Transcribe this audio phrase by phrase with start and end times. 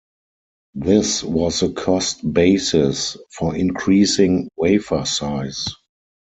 [0.73, 5.67] This was the cost basis for increasing wafer size.